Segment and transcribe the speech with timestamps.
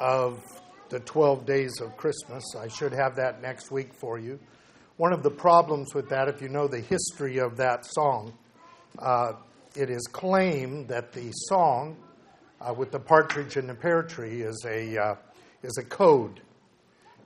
[0.00, 0.42] of
[0.88, 2.44] the 12 days of Christmas.
[2.58, 4.38] I should have that next week for you.
[4.96, 8.32] One of the problems with that, if you know the history of that song,
[8.98, 9.32] uh,
[9.76, 11.96] it is claimed that the song
[12.60, 15.14] uh, with the partridge and the pear tree is a, uh,
[15.62, 16.40] is a code,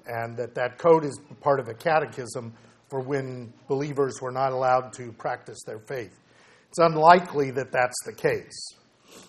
[0.07, 2.53] and that that code is part of a catechism
[2.91, 6.19] for when believers were not allowed to practice their faith.
[6.69, 8.77] It's unlikely that that's the case.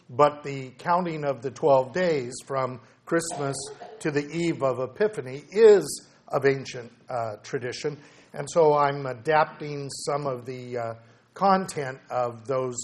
[0.09, 3.55] But the counting of the 12 days from Christmas
[4.00, 7.97] to the eve of Epiphany is of ancient uh, tradition.
[8.33, 10.93] And so I'm adapting some of the uh,
[11.33, 12.78] content of those,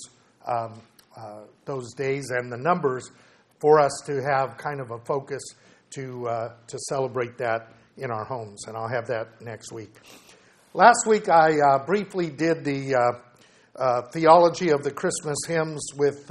[0.46, 0.82] um,
[1.18, 3.10] uh, those days and the numbers
[3.60, 5.42] for us to have kind of a focus
[5.92, 8.66] to, uh, to celebrate that in our homes.
[8.68, 9.94] And I'll have that next week.
[10.74, 12.96] Last week I uh, briefly did the
[13.76, 16.30] uh, theology of the Christmas hymns with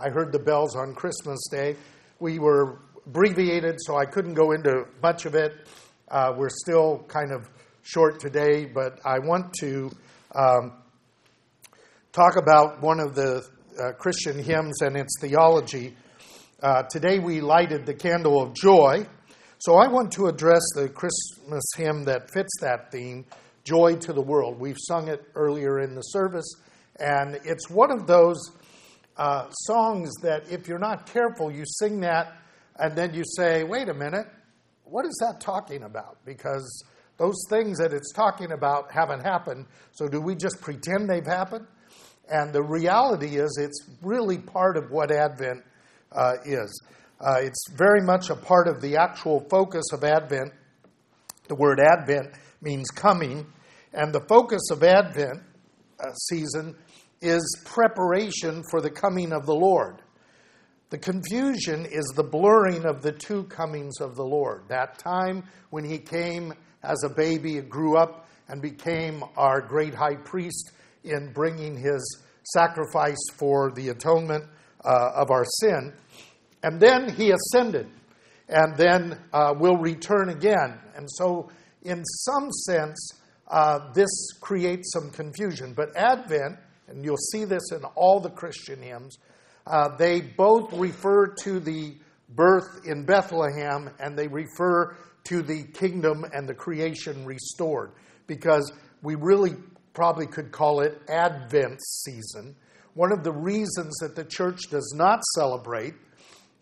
[0.00, 1.74] I Heard the Bells on Christmas Day.
[2.20, 5.66] We were abbreviated, so I couldn't go into much of it.
[6.08, 7.50] Uh, we're still kind of
[7.82, 9.90] short today, but I want to
[10.36, 10.74] um,
[12.12, 13.44] talk about one of the
[13.76, 15.96] uh, Christian hymns and its theology.
[16.62, 19.04] Uh, today we lighted the candle of joy,
[19.58, 23.26] so I want to address the Christmas hymn that fits that theme,
[23.64, 24.60] Joy to the World.
[24.60, 26.54] We've sung it earlier in the service,
[27.00, 28.38] and it's one of those
[29.18, 32.36] uh, songs that if you're not careful, you sing that
[32.78, 34.26] and then you say, wait a minute,
[34.84, 36.18] what is that talking about?
[36.24, 36.84] Because
[37.16, 41.66] those things that it's talking about haven't happened, so do we just pretend they've happened?
[42.30, 45.64] And the reality is, it's really part of what Advent
[46.12, 46.82] uh, is.
[47.20, 50.52] Uh, it's very much a part of the actual focus of Advent.
[51.48, 53.46] The word Advent means coming,
[53.92, 55.40] and the focus of Advent
[55.98, 56.76] uh, season
[57.20, 60.02] is preparation for the coming of the Lord.
[60.90, 64.68] The confusion is the blurring of the two comings of the Lord.
[64.68, 70.16] That time when he came as a baby, grew up, and became our great high
[70.16, 70.72] priest
[71.04, 72.22] in bringing his
[72.54, 74.44] sacrifice for the atonement
[74.84, 75.92] uh, of our sin.
[76.62, 77.88] And then he ascended,
[78.48, 80.78] and then uh, will return again.
[80.96, 81.50] And so,
[81.82, 83.12] in some sense,
[83.48, 84.08] uh, this
[84.40, 85.74] creates some confusion.
[85.74, 86.58] But Advent
[86.88, 89.18] and you'll see this in all the Christian hymns,
[89.66, 91.94] uh, they both refer to the
[92.30, 97.92] birth in Bethlehem and they refer to the kingdom and the creation restored
[98.26, 98.72] because
[99.02, 99.54] we really
[99.92, 102.56] probably could call it Advent season.
[102.94, 105.94] One of the reasons that the church does not celebrate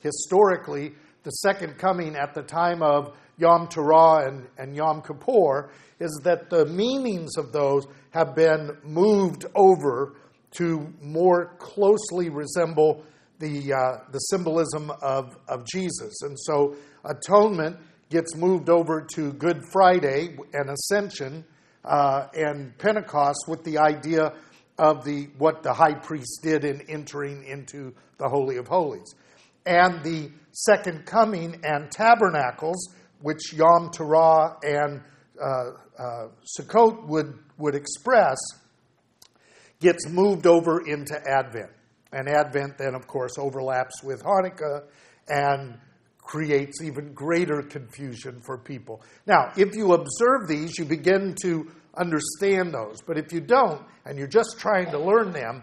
[0.01, 6.21] historically the second coming at the time of Yom Teruah and, and Yom Kippur is
[6.25, 10.17] that the meanings of those have been moved over
[10.53, 13.05] to more closely resemble
[13.39, 16.23] the, uh, the symbolism of, of Jesus.
[16.23, 17.77] And so atonement
[18.09, 21.45] gets moved over to Good Friday and Ascension
[21.85, 24.33] uh, and Pentecost with the idea
[24.79, 29.15] of the, what the high priest did in entering into the Holy of Holies.
[29.67, 35.03] And the second coming and tabernacles, which Yom Teruah and
[35.39, 36.29] uh, uh,
[36.59, 38.37] Sukkot would, would express,
[39.81, 41.71] gets moved over into Advent.
[42.13, 44.85] And Advent then, of course, overlaps with Hanukkah
[45.29, 45.79] and
[46.19, 49.03] creates even greater confusion for people.
[49.27, 53.01] Now, if you observe these, you begin to understand those.
[53.01, 55.63] But if you don't, and you're just trying to learn them,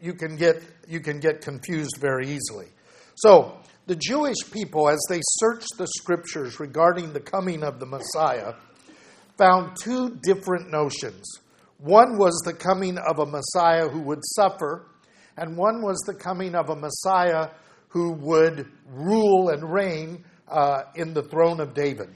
[0.00, 2.66] you, can, get, you can get confused very easily.
[3.14, 8.54] So, the Jewish people, as they searched the scriptures regarding the coming of the Messiah,
[9.40, 11.24] found two different notions.
[11.78, 14.86] One was the coming of a Messiah who would suffer,
[15.36, 17.48] and one was the coming of a Messiah
[17.88, 22.10] who would rule and reign uh, in the throne of David.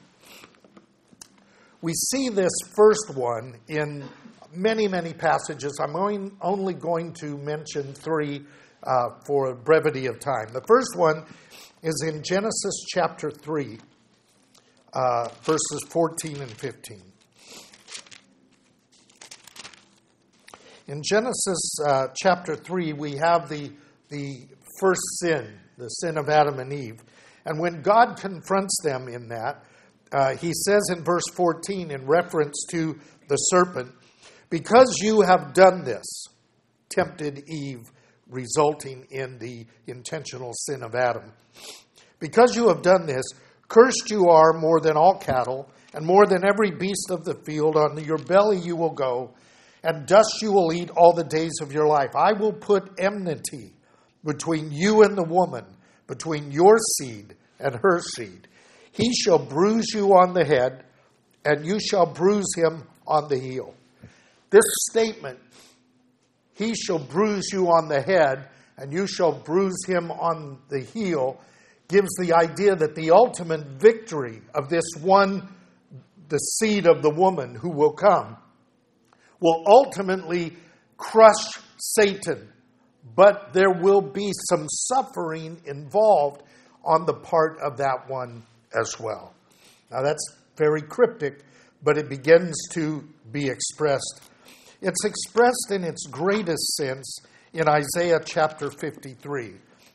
[1.80, 4.04] We see this first one in
[4.52, 5.78] many, many passages.
[5.80, 5.96] I'm
[6.42, 8.44] only going to mention three
[8.82, 10.52] uh, for brevity of time.
[10.52, 11.24] The first one
[11.82, 13.78] is in Genesis chapter 3,
[14.92, 17.13] uh, verses 14 and 15.
[20.86, 23.72] In Genesis uh, chapter 3, we have the,
[24.10, 24.46] the
[24.78, 27.02] first sin, the sin of Adam and Eve.
[27.46, 29.64] And when God confronts them in that,
[30.12, 32.98] uh, he says in verse 14, in reference to
[33.28, 33.92] the serpent,
[34.50, 36.04] Because you have done this,
[36.90, 37.90] tempted Eve,
[38.28, 41.32] resulting in the intentional sin of Adam.
[42.20, 43.24] Because you have done this,
[43.68, 47.76] cursed you are more than all cattle, and more than every beast of the field.
[47.76, 49.32] On your belly you will go
[49.84, 52.16] and dust you will eat all the days of your life.
[52.16, 53.74] I will put enmity
[54.24, 55.66] between you and the woman,
[56.06, 58.48] between your seed and her seed.
[58.92, 60.84] He shall bruise you on the head,
[61.44, 63.74] and you shall bruise him on the heel.
[64.48, 65.38] This statement,
[66.54, 68.48] he shall bruise you on the head,
[68.78, 71.38] and you shall bruise him on the heel,
[71.88, 75.46] gives the idea that the ultimate victory of this one,
[76.30, 78.38] the seed of the woman who will come,
[79.40, 80.54] will ultimately
[80.96, 82.48] crush Satan.
[83.14, 86.42] But there will be some suffering involved
[86.84, 88.42] on the part of that one
[88.74, 89.34] as well.
[89.90, 90.24] Now, that's
[90.56, 91.44] very cryptic,
[91.82, 94.22] but it begins to be expressed.
[94.80, 97.18] It's expressed in its greatest sense
[97.52, 99.52] in Isaiah chapter 53,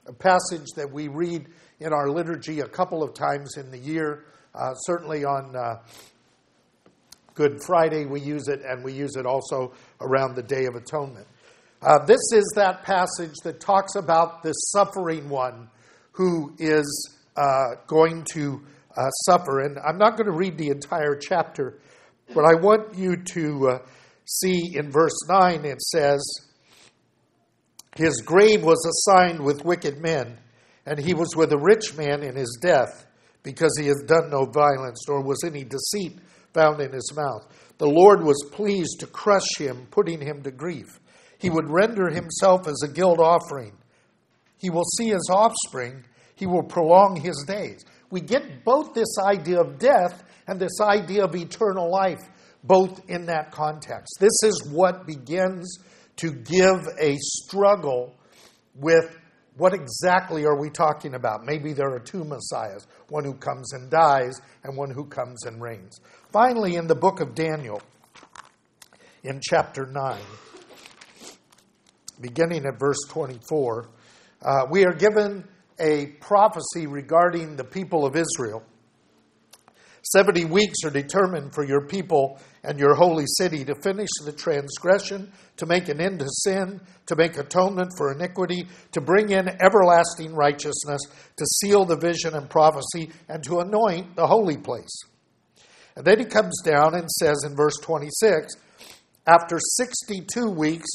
[0.08, 1.48] a passage that we read
[1.80, 4.26] in our liturgy a couple of times in the year.
[4.56, 5.80] Uh, certainly on uh,
[7.40, 9.72] Good Friday, we use it, and we use it also
[10.02, 11.26] around the Day of Atonement.
[11.82, 15.70] Uh, this is that passage that talks about the suffering one
[16.12, 18.62] who is uh, going to
[18.98, 19.62] uh, suffer.
[19.62, 21.80] And I'm not going to read the entire chapter,
[22.36, 23.80] but I want you to uh,
[24.26, 26.22] see in verse 9 it says,
[27.96, 30.40] His grave was assigned with wicked men,
[30.86, 33.08] and he was with a rich man in his death,
[33.44, 36.20] because he has done no violence, nor was any deceit
[36.54, 37.46] found in his mouth.
[37.78, 41.00] The Lord was pleased to crush him, putting him to grief.
[41.38, 43.74] He would render himself as a guilt offering.
[44.58, 46.04] He will see his offspring.
[46.36, 51.24] He will prolong his days we get both this idea of death and this idea
[51.24, 52.22] of eternal life,
[52.64, 54.18] both in that context.
[54.20, 55.78] This is what begins
[56.18, 58.16] to give a struggle
[58.76, 59.18] with
[59.58, 61.44] what exactly are we talking about?
[61.44, 65.62] Maybe there are two messiahs one who comes and dies, and one who comes and
[65.62, 66.00] reigns.
[66.32, 67.82] Finally, in the book of Daniel,
[69.24, 70.22] in chapter 9,
[72.22, 73.90] beginning at verse 24,
[74.44, 75.44] uh, we are given
[75.80, 78.62] a prophecy regarding the people of Israel.
[80.04, 85.32] 70 weeks are determined for your people and your holy city to finish the transgression,
[85.58, 90.36] to make an end to sin, to make atonement for iniquity, to bring in everlasting
[90.36, 91.02] righteousness,
[91.38, 95.09] to seal the vision and prophecy, and to anoint the holy place.
[95.96, 98.54] And then he comes down and says in verse 26
[99.28, 100.88] after 62 weeks,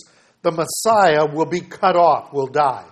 [0.42, 2.86] the Messiah will be cut off, will die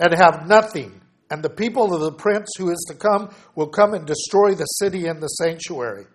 [0.00, 1.00] and have nothing.
[1.30, 4.64] And the people of the prince who is to come will come and destroy the
[4.64, 6.06] city and the sanctuary.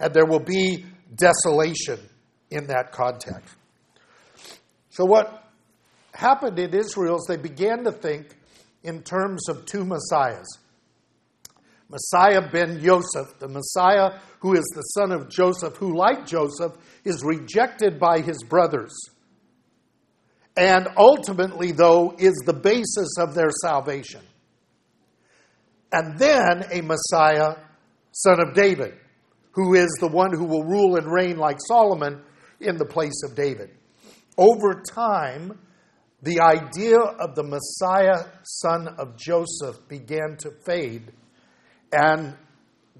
[0.00, 1.98] And there will be desolation
[2.50, 3.54] in that context.
[4.90, 5.44] So, what
[6.14, 8.34] happened in Israel is they began to think
[8.82, 10.46] in terms of two messiahs
[11.88, 16.72] Messiah ben Joseph, the Messiah who is the son of Joseph, who, like Joseph,
[17.04, 18.94] is rejected by his brothers
[20.58, 24.22] and ultimately, though, is the basis of their salvation.
[25.92, 27.54] And then a Messiah,
[28.10, 28.94] son of David,
[29.52, 32.22] who is the one who will rule and reign like Solomon
[32.58, 33.70] in the place of David.
[34.36, 35.60] Over time,
[36.22, 41.12] the idea of the Messiah, son of Joseph, began to fade,
[41.92, 42.36] and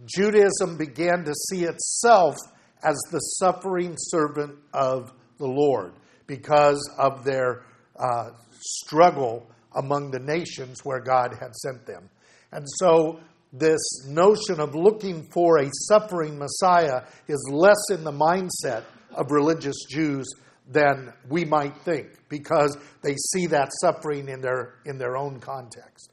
[0.06, 2.37] Judaism began to see itself
[2.82, 5.93] as the suffering servant of the Lord
[6.26, 7.64] because of their
[7.99, 8.31] uh,
[8.61, 12.08] struggle among the nations where God had sent them.
[12.52, 13.20] And so,
[13.52, 19.76] this notion of looking for a suffering Messiah is less in the mindset of religious
[19.88, 20.26] Jews
[20.68, 26.12] than we might think because they see that suffering in their, in their own context.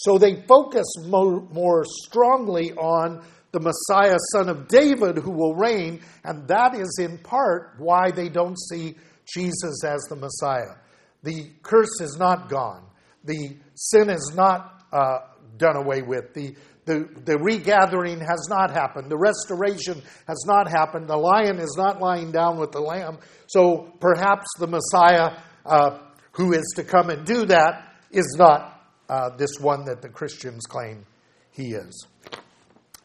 [0.00, 6.00] So they focus more, more strongly on the Messiah, son of David, who will reign,
[6.24, 8.94] and that is in part why they don't see
[9.30, 10.76] Jesus as the Messiah.
[11.22, 12.82] The curse is not gone,
[13.24, 15.18] the sin is not uh,
[15.58, 16.54] done away with, the,
[16.86, 22.00] the, the regathering has not happened, the restoration has not happened, the lion is not
[22.00, 23.18] lying down with the lamb.
[23.48, 25.98] So perhaps the Messiah uh,
[26.32, 28.69] who is to come and do that is not
[29.10, 31.04] uh, this one that the Christians claim
[31.50, 32.06] he is.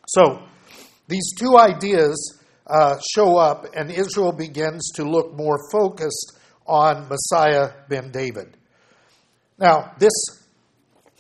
[0.08, 0.44] So,
[1.08, 7.72] these two ideas uh, show up, and Israel begins to look more focused on Messiah
[7.90, 8.56] ben David.
[9.58, 10.12] Now, this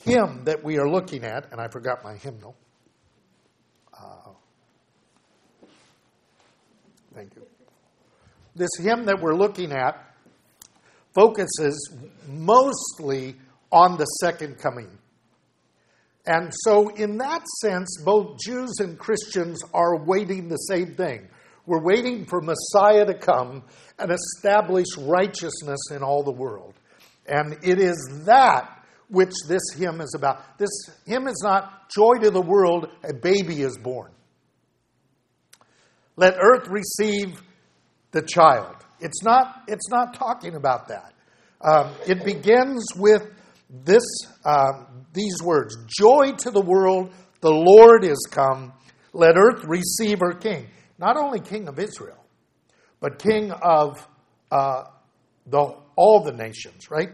[0.04, 2.56] hymn that we are looking at, and I forgot my hymnal.
[3.92, 4.30] Uh,
[7.16, 7.42] thank you.
[8.56, 10.16] This hymn that we're looking at
[11.16, 11.92] focuses
[12.28, 13.36] mostly
[13.76, 14.90] on the second coming
[16.28, 21.28] and so, in that sense, both Jews and Christians are waiting the same thing.
[21.68, 23.64] We're waiting for Messiah to come
[24.00, 26.74] and establish righteousness in all the world.
[27.28, 28.72] And it is that
[29.08, 30.58] which this hymn is about.
[30.58, 30.70] This
[31.06, 34.12] hymn is not joy to the world, a baby is born.
[36.16, 37.42] Let earth receive
[38.12, 38.76] the child.
[39.00, 41.14] It's not, it's not talking about that.
[41.62, 43.28] Um, it begins with
[43.84, 44.04] this,
[44.44, 48.74] um, these words Joy to the world, the Lord is come.
[49.14, 50.68] Let earth receive her king.
[50.98, 52.24] Not only king of Israel,
[53.00, 54.08] but king of
[54.52, 54.86] uh,
[55.46, 57.10] the, all the nations, right?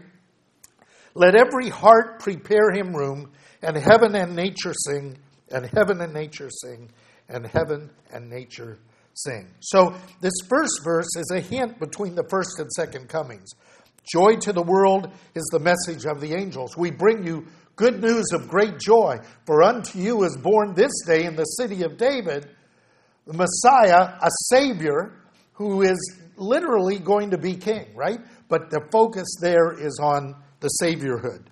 [1.14, 5.18] Let every heart prepare him room, and heaven and nature sing,
[5.50, 6.90] and heaven and nature sing,
[7.28, 8.78] and heaven and nature
[9.14, 9.48] sing.
[9.60, 13.50] So, this first verse is a hint between the first and second comings.
[14.04, 16.76] Joy to the world is the message of the angels.
[16.76, 21.24] We bring you good news of great joy, for unto you is born this day
[21.24, 22.48] in the city of David
[23.26, 25.12] the Messiah, a Savior
[25.52, 28.18] who is literally going to be king, right?
[28.48, 31.44] But the focus there is on the Saviorhood.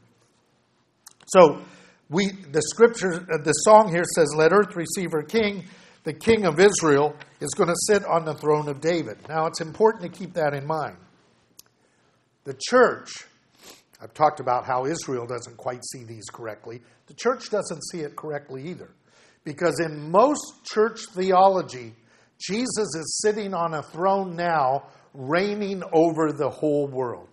[1.29, 1.63] So,
[2.09, 5.65] we the scripture, uh, the song here says, "Let earth receive her king."
[6.03, 9.19] The king of Israel is going to sit on the throne of David.
[9.29, 10.97] Now, it's important to keep that in mind.
[12.45, 13.11] The church,
[14.01, 16.81] I've talked about how Israel doesn't quite see these correctly.
[17.07, 18.91] The church doesn't see it correctly either.
[19.45, 21.95] Because in most church theology,
[22.39, 27.29] Jesus is sitting on a throne now, reigning over the whole world.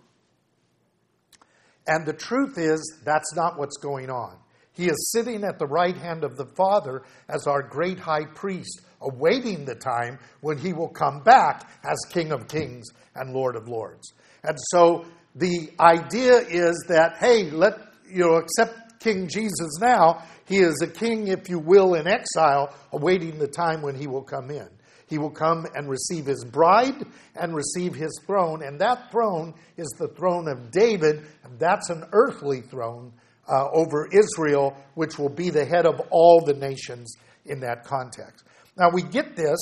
[1.86, 4.36] And the truth is, that's not what's going on.
[4.72, 8.82] He is sitting at the right hand of the Father as our great high priest,
[9.00, 13.68] awaiting the time when he will come back as King of kings and Lord of
[13.68, 14.12] lords.
[14.42, 15.04] And so
[15.34, 17.74] the idea is that, hey, let
[18.10, 20.22] you know, accept King Jesus now.
[20.46, 24.22] He is a king, if you will, in exile, awaiting the time when he will
[24.22, 24.68] come in.
[25.06, 27.04] He will come and receive his bride
[27.34, 32.04] and receive his throne, and that throne is the throne of David, and that's an
[32.12, 33.12] earthly throne
[33.48, 37.16] uh, over Israel, which will be the head of all the nations
[37.46, 38.44] in that context.
[38.76, 39.58] Now, we get this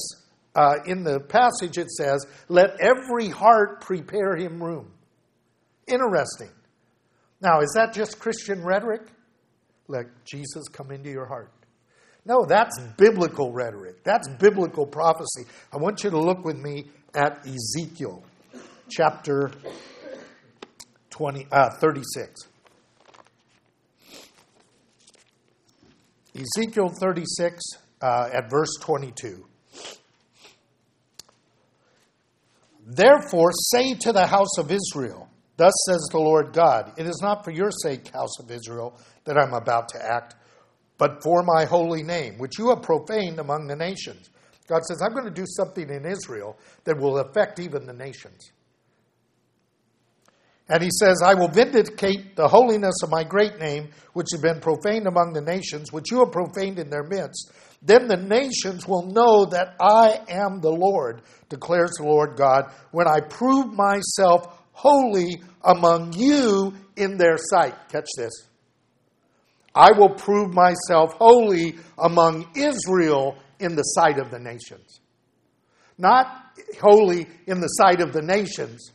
[0.57, 4.91] uh, in the passage, it says, Let every heart prepare him room.
[5.87, 6.51] Interesting.
[7.43, 9.03] Now, is that just Christian rhetoric?
[9.87, 11.53] Let Jesus come into your heart.
[12.25, 14.03] No, that's biblical rhetoric.
[14.03, 15.45] That's biblical prophecy.
[15.73, 18.25] I want you to look with me at Ezekiel
[18.89, 19.53] chapter
[21.11, 22.49] 20, uh, 36.
[26.35, 27.63] Ezekiel 36
[28.01, 29.47] uh, at verse 22.
[32.87, 37.45] Therefore, say to the house of Israel, Thus says the Lord God, It is not
[37.45, 40.37] for your sake, house of Israel, that I'm about to act,
[40.97, 44.31] but for my holy name, which you have profaned among the nations.
[44.69, 48.53] God says, I'm going to do something in Israel that will affect even the nations.
[50.69, 54.61] And he says, I will vindicate the holiness of my great name, which has been
[54.61, 57.53] profaned among the nations, which you have profaned in their midst.
[57.83, 63.07] Then the nations will know that I am the Lord, declares the Lord God, when
[63.07, 67.75] I prove myself holy among you in their sight.
[67.89, 68.33] Catch this.
[69.75, 75.01] I will prove myself holy among Israel in the sight of the nations.
[75.99, 76.27] Not
[76.81, 78.91] holy in the sight of the nations,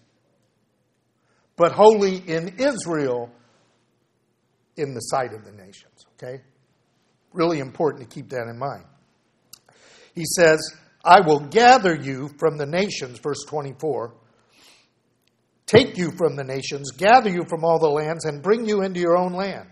[1.56, 3.30] but holy in Israel
[4.76, 6.06] in the sight of the nations.
[6.14, 6.42] Okay?
[7.34, 8.84] Really important to keep that in mind.
[10.14, 10.60] He says,
[11.04, 14.14] I will gather you from the nations, verse 24,
[15.66, 19.00] take you from the nations, gather you from all the lands, and bring you into
[19.00, 19.70] your own land.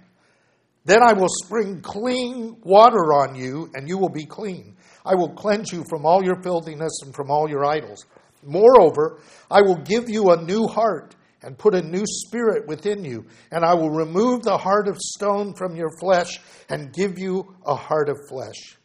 [0.86, 4.76] Then I will spring clean water on you, and you will be clean.
[5.06, 8.06] I will cleanse you from all your filthiness and from all your idols.
[8.44, 9.20] Moreover,
[9.52, 13.64] I will give you a new heart and put a new spirit within you, and
[13.64, 18.10] I will remove the heart of stone from your flesh and give you a heart
[18.10, 18.78] of flesh.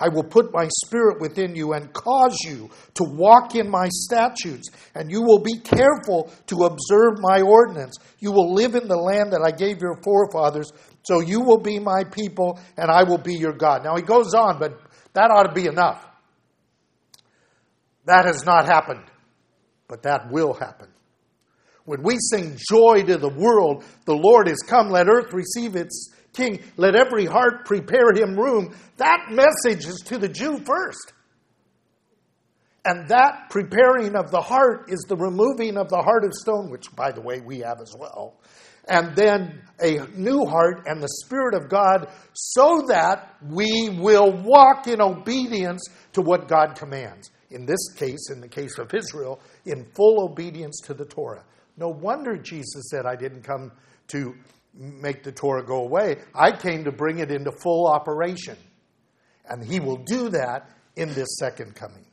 [0.00, 4.70] I will put my spirit within you and cause you to walk in my statutes,
[4.94, 7.96] and you will be careful to observe my ordinance.
[8.20, 11.80] You will live in the land that I gave your forefathers, so you will be
[11.80, 13.82] my people, and I will be your God.
[13.82, 14.80] Now he goes on, but
[15.14, 16.06] that ought to be enough.
[18.04, 19.04] That has not happened,
[19.88, 20.88] but that will happen.
[21.88, 26.10] When we sing joy to the world, the Lord is come, let earth receive its
[26.34, 31.14] king, let every heart prepare him room, that message is to the Jew first.
[32.84, 36.94] And that preparing of the heart is the removing of the heart of stone, which,
[36.94, 38.36] by the way, we have as well.
[38.86, 44.88] And then a new heart and the Spirit of God, so that we will walk
[44.88, 47.30] in obedience to what God commands.
[47.50, 51.44] In this case, in the case of Israel, in full obedience to the Torah.
[51.78, 53.70] No wonder Jesus said, I didn't come
[54.08, 54.34] to,
[54.74, 56.16] make the Torah go away.
[56.34, 58.56] I came to bring it into full operation.
[59.48, 62.04] And he will do that in this second coming.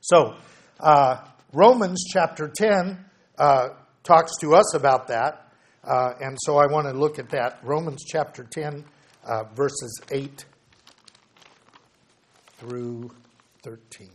[0.00, 0.36] So,
[0.78, 3.04] uh, Romans chapter 10
[3.38, 3.68] uh,
[4.04, 5.52] talks to us about that.
[5.82, 7.58] Uh, and so I want to look at that.
[7.62, 8.84] Romans chapter 10,
[9.24, 10.44] uh, verses 8
[12.58, 13.10] through
[13.62, 14.10] 13.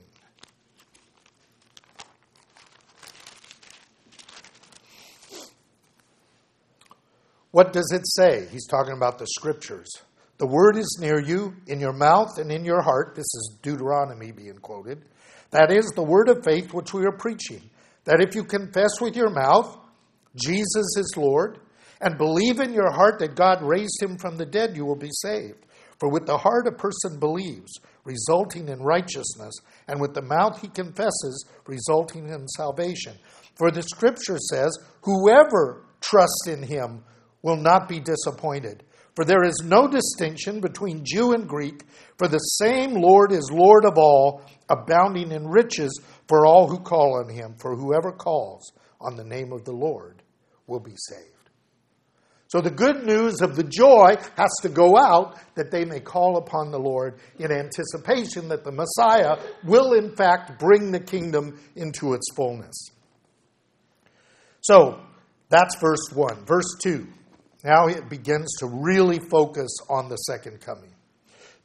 [7.51, 8.47] What does it say?
[8.51, 9.89] He's talking about the scriptures.
[10.37, 13.13] The word is near you, in your mouth and in your heart.
[13.15, 15.05] This is Deuteronomy being quoted.
[15.51, 17.69] That is the word of faith which we are preaching.
[18.05, 19.77] That if you confess with your mouth
[20.35, 21.59] Jesus is Lord
[21.99, 25.11] and believe in your heart that God raised him from the dead, you will be
[25.11, 25.65] saved.
[25.99, 27.71] For with the heart a person believes,
[28.05, 29.53] resulting in righteousness,
[29.87, 33.13] and with the mouth he confesses, resulting in salvation.
[33.55, 37.03] For the scripture says, Whoever trusts in him
[37.41, 38.83] will not be disappointed.
[39.15, 41.83] For there is no distinction between Jew and Greek,
[42.17, 47.19] for the same Lord is Lord of all, abounding in riches for all who call
[47.19, 47.55] on him.
[47.59, 48.71] For whoever calls
[49.01, 50.23] on the name of the Lord
[50.65, 51.27] will be saved.
[52.47, 56.37] So the good news of the joy has to go out that they may call
[56.37, 62.13] upon the Lord in anticipation that the Messiah will, in fact, bring the kingdom into
[62.13, 62.89] its fullness.
[64.59, 64.99] So
[65.47, 66.45] that's verse 1.
[66.45, 67.07] Verse 2.
[67.63, 70.93] Now it begins to really focus on the second coming.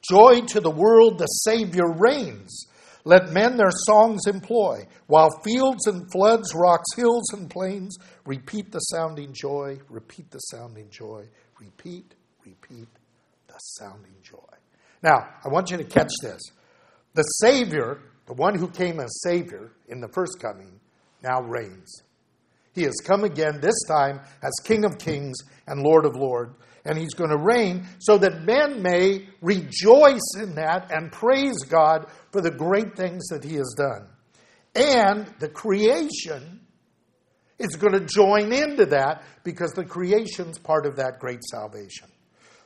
[0.09, 2.67] Joy to the world, the Savior reigns.
[3.05, 8.81] Let men their songs employ, while fields and floods, rocks, hills, and plains repeat the
[8.81, 11.25] sounding joy, repeat the sounding joy,
[11.61, 12.89] repeat, repeat
[13.47, 14.39] the sounding joy.
[15.03, 16.43] Now, I want you to catch this.
[17.15, 20.81] The Savior, the one who came as Savior in the first coming,
[21.23, 22.03] now reigns.
[22.77, 26.55] He has come again, this time as King of Kings and Lord of Lords.
[26.85, 32.07] And he's going to reign so that men may rejoice in that and praise God
[32.31, 34.07] for the great things that he has done.
[34.77, 36.61] And the creation
[37.59, 42.09] is going to join into that because the creation's part of that great salvation.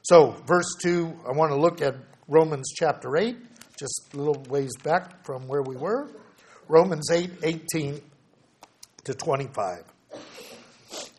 [0.03, 1.95] So, verse 2, I want to look at
[2.27, 3.37] Romans chapter 8,
[3.79, 6.11] just a little ways back from where we were.
[6.69, 8.01] Romans 8, 18
[9.05, 9.90] to 25.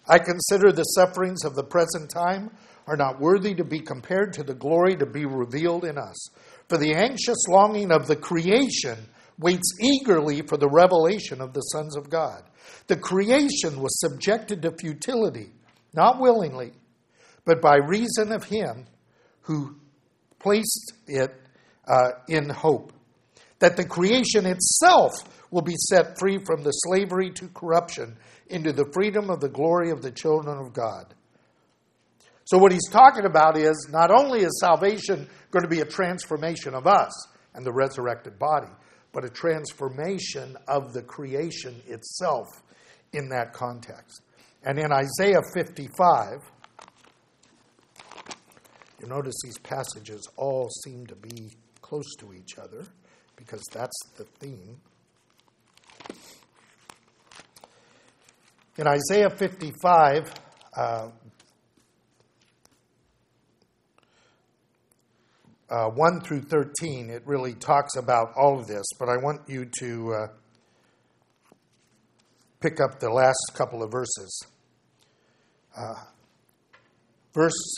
[0.07, 2.51] I consider the sufferings of the present time
[2.87, 6.29] are not worthy to be compared to the glory to be revealed in us.
[6.67, 8.97] For the anxious longing of the creation
[9.37, 12.43] waits eagerly for the revelation of the sons of God.
[12.87, 15.51] The creation was subjected to futility,
[15.93, 16.73] not willingly,
[17.45, 18.85] but by reason of Him
[19.41, 19.75] who
[20.39, 21.33] placed it
[21.87, 22.93] uh, in hope.
[23.61, 25.13] That the creation itself
[25.51, 29.91] will be set free from the slavery to corruption into the freedom of the glory
[29.91, 31.13] of the children of God.
[32.45, 36.73] So, what he's talking about is not only is salvation going to be a transformation
[36.73, 37.11] of us
[37.53, 38.71] and the resurrected body,
[39.13, 42.47] but a transformation of the creation itself
[43.13, 44.21] in that context.
[44.63, 46.39] And in Isaiah 55,
[49.01, 52.85] you notice these passages all seem to be close to each other
[53.43, 54.79] because that's the theme.
[58.77, 60.33] In Isaiah 55,
[60.77, 61.09] uh,
[65.69, 69.65] uh, 1 through 13, it really talks about all of this, but I want you
[69.79, 70.27] to uh,
[72.59, 74.45] pick up the last couple of verses.
[75.75, 75.95] Uh,
[77.33, 77.75] verse,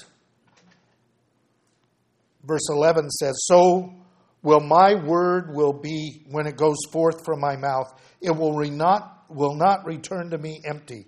[2.43, 4.02] verse 11 says, So
[4.43, 7.91] will my word will be when it goes forth from my mouth.
[8.21, 11.07] It will not will not return to me empty,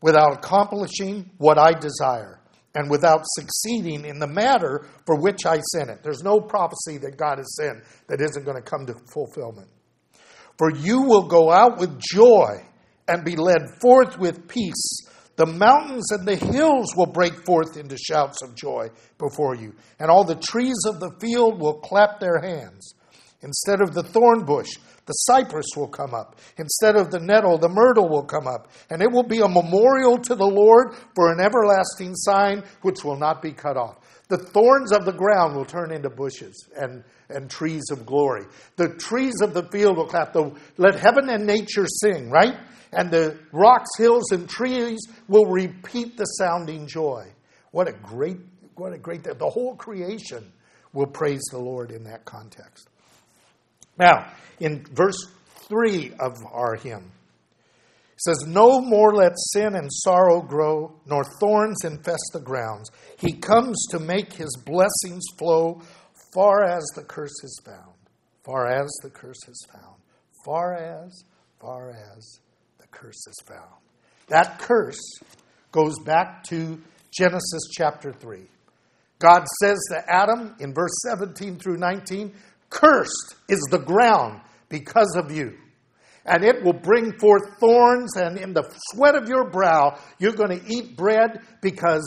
[0.00, 2.40] without accomplishing what I desire,
[2.74, 6.02] and without succeeding in the matter for which I sent it.
[6.02, 9.68] There's no prophecy that God has sent that isn't going to come to fulfillment.
[10.56, 12.64] For you will go out with joy
[13.06, 15.07] and be led forth with peace.
[15.38, 20.10] The mountains and the hills will break forth into shouts of joy before you, and
[20.10, 22.94] all the trees of the field will clap their hands.
[23.42, 24.68] Instead of the thorn bush,
[25.06, 26.34] the cypress will come up.
[26.56, 28.68] Instead of the nettle, the myrtle will come up.
[28.90, 33.16] And it will be a memorial to the Lord for an everlasting sign which will
[33.16, 33.96] not be cut off.
[34.28, 38.44] The thorns of the ground will turn into bushes and, and trees of glory.
[38.76, 40.32] The trees of the field will clap.
[40.32, 42.56] The, let heaven and nature sing, right?
[42.92, 44.98] And the rocks, hills, and trees
[45.28, 47.26] will repeat the sounding joy.
[47.70, 48.38] What a great,
[48.76, 50.52] what a great, the whole creation
[50.92, 52.88] will praise the Lord in that context.
[53.98, 55.26] Now, in verse
[55.68, 57.10] 3 of our hymn,
[58.12, 62.90] He says, No more let sin and sorrow grow, nor thorns infest the grounds.
[63.18, 65.82] He comes to make his blessings flow
[66.34, 67.94] far as the curse is found.
[68.44, 69.96] Far as the curse is found.
[70.44, 71.24] Far as,
[71.60, 72.40] far as
[73.00, 73.70] curse is found.
[74.28, 75.00] That curse
[75.72, 76.80] goes back to
[77.10, 78.42] Genesis chapter 3.
[79.18, 82.34] God says to Adam in verse 17 through 19,
[82.70, 85.56] Cursed is the ground because of you.
[86.24, 90.60] And it will bring forth thorns, and in the sweat of your brow you're going
[90.60, 92.04] to eat bread because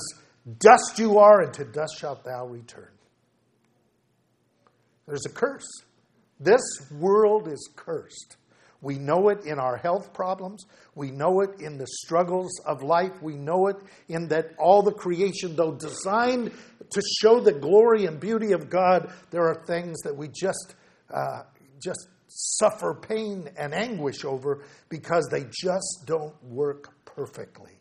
[0.60, 2.92] dust you are, and to dust shalt thou return.
[5.08, 5.68] There's a curse.
[6.40, 8.38] This world is cursed.
[8.82, 10.66] We know it in our health problems.
[10.96, 13.22] We know it in the struggles of life.
[13.22, 13.78] We know it
[14.10, 16.52] in that all the creation, though designed
[16.92, 20.76] to show the glory and beauty of God, there are things that we just,
[21.14, 21.44] uh,
[21.82, 27.80] just suffer pain and anguish over because they just don't work perfectly.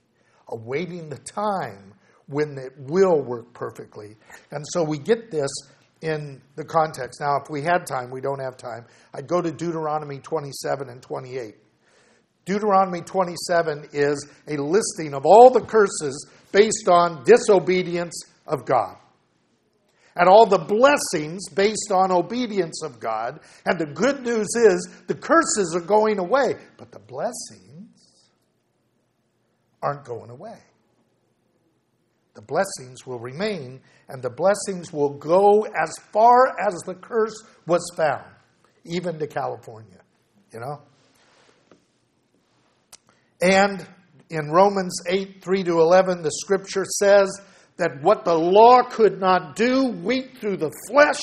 [0.48, 1.94] Awaiting the time
[2.26, 4.16] when it will work perfectly.
[4.50, 5.50] And so we get this
[6.02, 7.20] in the context.
[7.20, 8.86] Now, if we had time, we don't have time.
[9.12, 11.54] I'd go to Deuteronomy 27 and 28.
[12.46, 18.96] Deuteronomy 27 is a listing of all the curses based on disobedience of God.
[20.16, 23.40] And all the blessings based on obedience of God.
[23.64, 27.90] And the good news is the curses are going away, but the blessings
[29.82, 30.58] aren't going away.
[32.34, 37.90] The blessings will remain, and the blessings will go as far as the curse was
[37.96, 38.24] found,
[38.84, 40.00] even to California,
[40.52, 40.82] you know?
[43.42, 43.86] And
[44.28, 47.28] in Romans 8 3 to 11, the scripture says
[47.78, 51.20] that what the law could not do, weak through the flesh,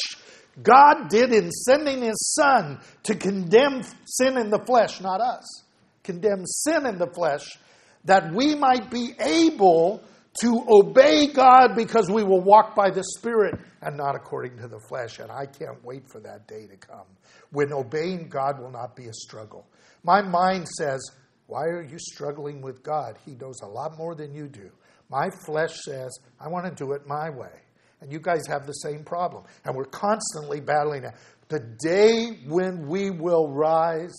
[0.62, 5.64] God did in sending his Son to condemn sin in the flesh, not us,
[6.04, 7.58] condemn sin in the flesh,
[8.06, 10.04] that we might be able
[10.42, 14.80] to obey God because we will walk by the Spirit and not according to the
[14.80, 15.20] flesh.
[15.20, 17.06] And I can't wait for that day to come
[17.52, 19.66] when obeying God will not be a struggle.
[20.04, 21.02] My mind says,
[21.48, 23.18] Why are you struggling with God?
[23.26, 24.70] He knows a lot more than you do.
[25.10, 27.62] My flesh says, I want to do it my way.
[28.02, 29.44] And you guys have the same problem.
[29.66, 31.14] And we're constantly battling it.
[31.48, 34.14] The day when we will rise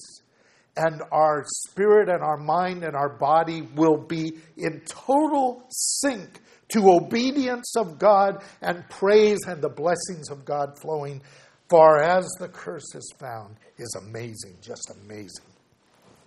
[0.78, 6.90] and our spirit and our mind and our body will be in total sync to
[6.90, 11.20] obedience of God and praise and the blessings of God flowing
[11.68, 15.44] far as the curse is found is amazing, just amazing.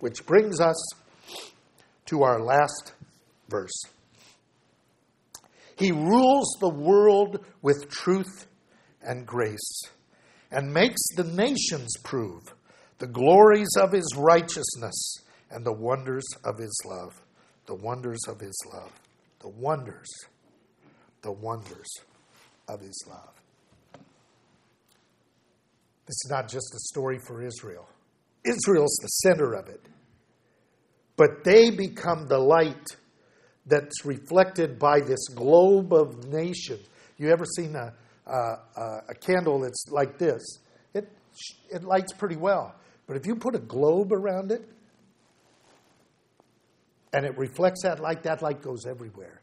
[0.00, 0.76] Which brings us
[2.06, 2.92] to our last
[3.48, 3.82] verse.
[5.76, 8.46] He rules the world with truth
[9.02, 9.82] and grace
[10.50, 12.54] and makes the nations prove
[12.98, 15.16] the glories of his righteousness
[15.50, 17.20] and the wonders of his love.
[17.66, 18.92] The wonders of his love.
[19.40, 20.08] The wonders.
[21.22, 21.88] The wonders
[22.68, 23.32] of his love.
[26.06, 27.88] This is not just a story for Israel.
[28.44, 29.80] Israel's the center of it.
[31.16, 32.96] But they become the light
[33.66, 36.86] that's reflected by this globe of nations.
[37.18, 37.92] You ever seen a,
[38.26, 40.42] a, a candle that's like this?
[40.94, 41.08] It,
[41.70, 42.74] it lights pretty well.
[43.12, 44.66] But if you put a globe around it
[47.12, 49.42] and it reflects that light, that light goes everywhere,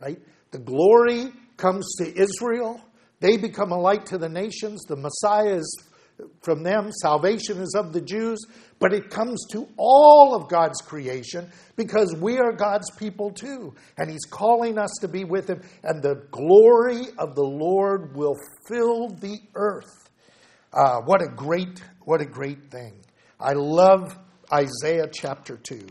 [0.00, 0.18] right?
[0.50, 2.80] The glory comes to Israel.
[3.20, 4.82] They become a light to the nations.
[4.88, 5.84] The Messiah is
[6.40, 6.90] from them.
[6.90, 8.44] Salvation is of the Jews.
[8.80, 13.74] But it comes to all of God's creation because we are God's people too.
[13.96, 15.62] And He's calling us to be with Him.
[15.84, 18.34] And the glory of the Lord will
[18.66, 20.08] fill the earth.
[20.72, 23.03] Uh, what a great, what a great thing.
[23.40, 24.16] I love
[24.52, 25.86] Isaiah chapter 2.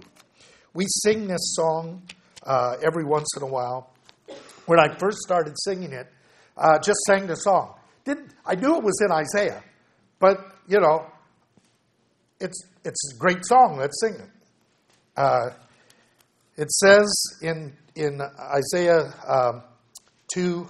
[0.73, 2.03] We sing this song
[2.43, 3.91] uh, every once in a while.
[4.65, 6.07] When I first started singing it,
[6.57, 7.75] uh, just sang the song.
[8.05, 9.63] Didn't, I knew it was in Isaiah,
[10.19, 11.05] but, you know,
[12.39, 13.77] it's, it's a great song.
[13.77, 14.29] Let's sing it.
[15.15, 15.49] Uh,
[16.55, 19.63] it says in, in Isaiah um,
[20.33, 20.67] 2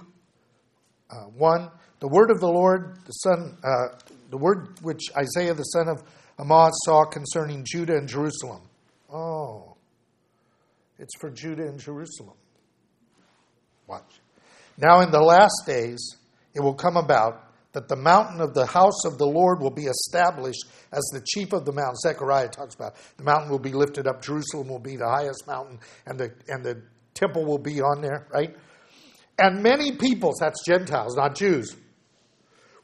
[1.10, 3.98] uh, 1, the word of the Lord, the son, uh,
[4.30, 6.02] the word which Isaiah the son of
[6.38, 8.62] Amoz saw concerning Judah and Jerusalem.
[9.12, 9.76] Oh,
[10.98, 12.36] it's for Judah and Jerusalem.
[13.86, 14.20] Watch.
[14.76, 16.16] Now, in the last days,
[16.54, 19.84] it will come about that the mountain of the house of the Lord will be
[19.84, 22.00] established as the chief of the mountains.
[22.02, 25.80] Zechariah talks about the mountain will be lifted up, Jerusalem will be the highest mountain,
[26.06, 26.82] and the, and the
[27.14, 28.56] temple will be on there, right?
[29.38, 31.76] And many peoples, that's Gentiles, not Jews,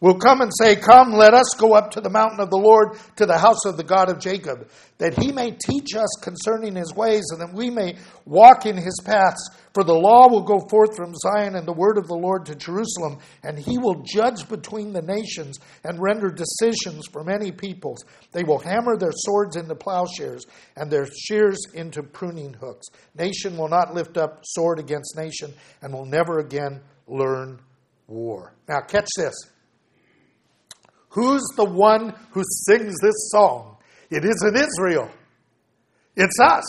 [0.00, 2.98] will come and say, Come, let us go up to the mountain of the Lord,
[3.16, 6.94] to the house of the God of Jacob, that he may teach us concerning his
[6.94, 9.50] ways, and that we may walk in his paths.
[9.72, 12.56] For the law will go forth from Zion, and the word of the Lord to
[12.56, 18.04] Jerusalem, and he will judge between the nations and render decisions for many peoples.
[18.32, 22.88] They will hammer their swords into plowshares, and their shears into pruning hooks.
[23.16, 27.60] Nation will not lift up sword against nation, and will never again learn
[28.08, 28.54] war.
[28.68, 29.34] Now, catch this.
[31.10, 33.76] Who's the one who sings this song?
[34.10, 35.10] It isn't Israel.
[36.16, 36.64] It's us.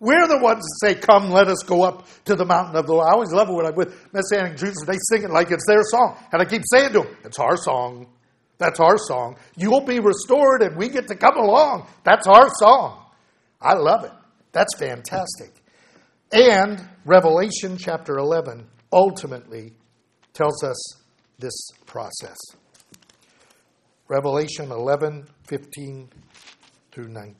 [0.00, 2.92] We're the ones that say, Come, let us go up to the mountain of the
[2.92, 3.06] Lord.
[3.06, 5.66] I always love it when I'm with Messianic Jews, and they sing it like it's
[5.66, 6.16] their song.
[6.32, 8.06] And I keep saying to them, It's our song.
[8.60, 9.36] That's our song.
[9.56, 11.86] You'll be restored and we get to come along.
[12.04, 13.06] That's our song.
[13.58, 14.12] I love it.
[14.52, 15.50] That's fantastic.
[16.30, 19.72] And Revelation chapter 11 ultimately
[20.34, 20.76] tells us
[21.38, 22.36] this process.
[24.10, 26.08] Revelation 11, 15
[26.90, 27.36] through 19.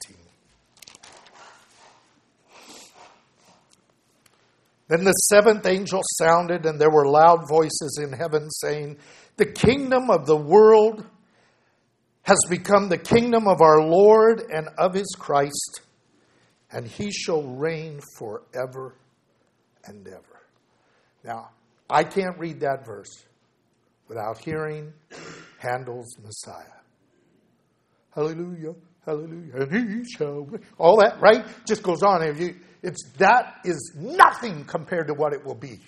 [4.87, 8.99] Then the seventh angel sounded, and there were loud voices in heaven saying,
[9.37, 11.05] The kingdom of the world
[12.23, 15.81] has become the kingdom of our Lord and of his Christ,
[16.71, 18.95] and he shall reign forever
[19.87, 20.41] and ever.
[21.25, 21.51] Now,
[21.91, 23.25] I can't read that verse
[24.07, 24.93] without hearing
[25.61, 26.65] Handel's Messiah.
[28.15, 28.75] Hallelujah,
[29.07, 30.49] hallelujah, and he shall.
[30.79, 31.45] All that, right?
[31.67, 32.23] Just goes on.
[32.83, 35.81] It's, that is nothing compared to what it will be.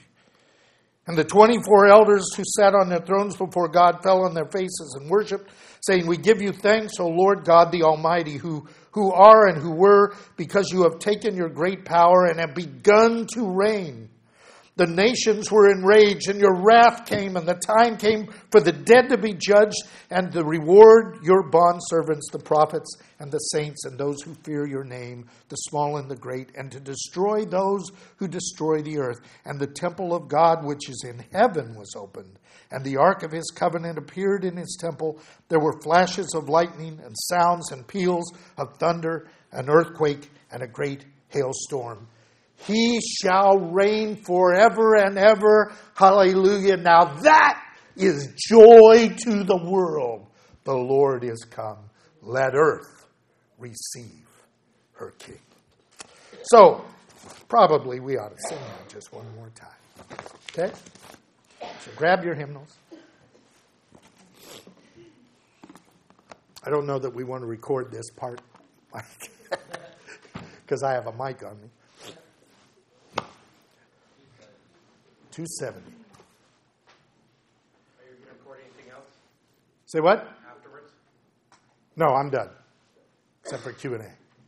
[1.06, 4.96] And the 24 elders who sat on their thrones before God fell on their faces
[5.00, 9.48] and worshiped, saying, We give you thanks, O Lord God the Almighty, who, who are
[9.48, 14.10] and who were, because you have taken your great power and have begun to reign.
[14.74, 19.10] The nations were enraged, and your wrath came, and the time came for the dead
[19.10, 24.22] to be judged, and to reward your bondservants, the prophets, and the saints, and those
[24.22, 28.80] who fear your name, the small and the great, and to destroy those who destroy
[28.80, 29.20] the earth.
[29.44, 32.38] And the temple of God, which is in heaven, was opened,
[32.70, 35.20] and the ark of his covenant appeared in his temple.
[35.48, 40.66] There were flashes of lightning, and sounds and peals of thunder, an earthquake, and a
[40.66, 42.08] great hailstorm.
[42.66, 45.72] He shall reign forever and ever.
[45.94, 46.76] Hallelujah.
[46.76, 47.62] Now that
[47.96, 50.26] is joy to the world.
[50.64, 51.78] The Lord is come.
[52.20, 53.08] Let earth
[53.58, 54.26] receive
[54.92, 55.40] her King.
[56.44, 56.84] So,
[57.48, 60.18] probably we ought to sing that just one more time.
[60.50, 60.72] Okay?
[61.80, 62.76] So grab your hymnals.
[66.64, 68.40] I don't know that we want to record this part
[70.64, 71.68] because I have a mic on me.
[75.32, 75.80] 270.
[75.80, 75.82] Are
[78.04, 79.06] you going to record anything else
[79.86, 80.28] Say what?
[80.48, 80.92] afterwards?
[81.96, 82.50] No, I'm done.
[83.42, 83.98] Except for Q&A.